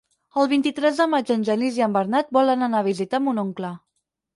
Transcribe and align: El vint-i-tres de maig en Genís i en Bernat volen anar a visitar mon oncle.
El 0.43 0.47
vint-i-tres 0.53 1.01
de 1.01 1.07
maig 1.11 1.29
en 1.37 1.45
Genís 1.51 1.79
i 1.83 1.85
en 1.91 1.95
Bernat 2.01 2.35
volen 2.41 2.71
anar 2.71 2.85
a 2.85 2.91
visitar 2.93 3.25
mon 3.29 3.49
oncle. 3.49 3.79